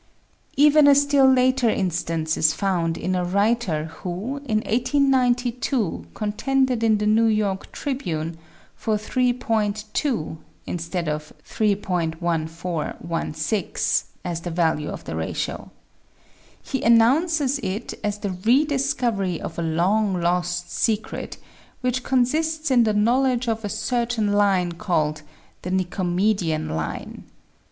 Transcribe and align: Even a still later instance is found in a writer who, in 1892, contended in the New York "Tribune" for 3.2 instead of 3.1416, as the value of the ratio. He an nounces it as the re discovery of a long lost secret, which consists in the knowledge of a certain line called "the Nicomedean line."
Even 0.57 0.87
a 0.87 0.95
still 0.95 1.31
later 1.31 1.69
instance 1.69 2.35
is 2.35 2.53
found 2.55 2.97
in 2.97 3.13
a 3.13 3.23
writer 3.23 3.85
who, 4.01 4.37
in 4.47 4.61
1892, 4.61 6.07
contended 6.15 6.81
in 6.81 6.97
the 6.97 7.05
New 7.05 7.27
York 7.27 7.71
"Tribune" 7.71 8.35
for 8.75 8.97
3.2 8.97 10.37
instead 10.65 11.07
of 11.07 11.31
3.1416, 11.47 14.05
as 14.25 14.41
the 14.41 14.49
value 14.49 14.89
of 14.89 15.03
the 15.03 15.15
ratio. 15.15 15.69
He 16.59 16.83
an 16.83 16.97
nounces 16.97 17.59
it 17.63 17.93
as 18.03 18.17
the 18.17 18.31
re 18.31 18.65
discovery 18.65 19.39
of 19.39 19.59
a 19.59 19.61
long 19.61 20.19
lost 20.19 20.71
secret, 20.71 21.37
which 21.81 22.01
consists 22.03 22.71
in 22.71 22.85
the 22.85 22.93
knowledge 22.93 23.47
of 23.47 23.63
a 23.63 23.69
certain 23.69 24.33
line 24.33 24.71
called 24.71 25.21
"the 25.61 25.69
Nicomedean 25.69 26.69
line." 26.69 27.25